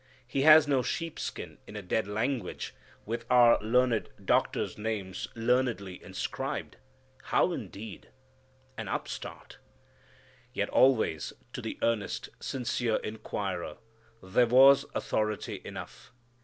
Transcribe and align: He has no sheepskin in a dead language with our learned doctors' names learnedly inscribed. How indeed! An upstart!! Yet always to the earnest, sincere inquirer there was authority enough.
He 0.25 0.41
has 0.41 0.67
no 0.67 0.81
sheepskin 0.81 1.59
in 1.67 1.75
a 1.75 1.83
dead 1.83 2.07
language 2.07 2.73
with 3.05 3.23
our 3.29 3.61
learned 3.61 4.09
doctors' 4.25 4.75
names 4.75 5.27
learnedly 5.35 6.01
inscribed. 6.03 6.77
How 7.25 7.51
indeed! 7.53 8.09
An 8.77 8.87
upstart!! 8.87 9.59
Yet 10.53 10.69
always 10.69 11.33
to 11.53 11.61
the 11.61 11.77
earnest, 11.83 12.29
sincere 12.39 12.95
inquirer 12.95 13.77
there 14.23 14.47
was 14.47 14.87
authority 14.95 15.61
enough. 15.63 16.11